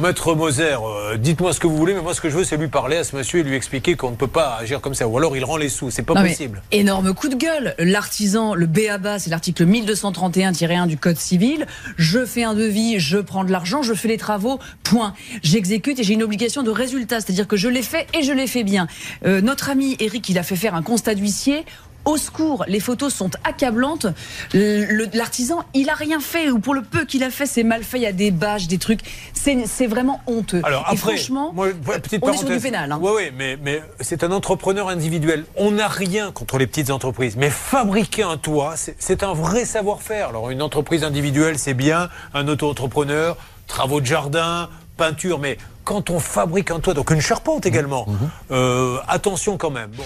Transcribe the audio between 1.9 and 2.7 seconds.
mais moi ce que je veux, c'est lui